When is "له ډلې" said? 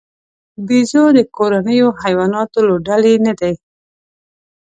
2.69-3.15